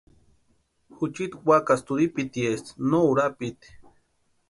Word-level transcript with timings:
Juchiti 0.95 1.37
wakasï 1.47 1.85
turhipitiesti 1.87 2.71
no 2.89 2.99
urapiti. 3.11 3.69